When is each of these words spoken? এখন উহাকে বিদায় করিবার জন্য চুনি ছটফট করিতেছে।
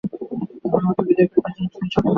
এখন 0.65 0.79
উহাকে 0.79 1.01
বিদায় 1.07 1.27
করিবার 1.31 1.51
জন্য 1.55 1.67
চুনি 1.73 1.87
ছটফট 1.87 1.95
করিতেছে। 1.95 2.09